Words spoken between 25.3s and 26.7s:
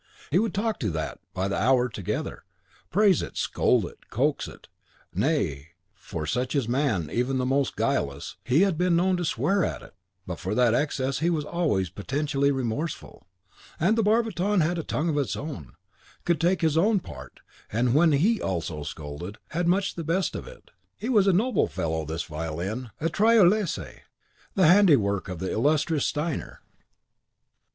the illustrious Steiner.